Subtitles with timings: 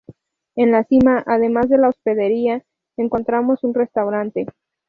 [0.55, 2.63] En la cima además de la hospedería
[2.97, 4.47] encontramos un restaurante.